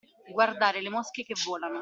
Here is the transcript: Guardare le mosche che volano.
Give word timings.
Guardare 0.31 0.81
le 0.81 0.89
mosche 0.89 1.21
che 1.21 1.35
volano. 1.45 1.79